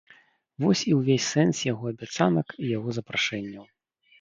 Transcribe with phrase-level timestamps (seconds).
[0.63, 3.65] Вось і ўвесь сэнс яго абяцанак і яго запрашэнняў.